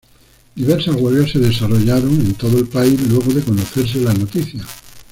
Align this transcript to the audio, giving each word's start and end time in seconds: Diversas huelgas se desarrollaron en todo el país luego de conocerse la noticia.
Diversas 0.55 0.95
huelgas 0.95 1.29
se 1.29 1.37
desarrollaron 1.37 2.09
en 2.21 2.33
todo 2.33 2.57
el 2.57 2.67
país 2.67 2.99
luego 3.07 3.31
de 3.33 3.43
conocerse 3.43 3.99
la 4.01 4.11
noticia. 4.15 4.65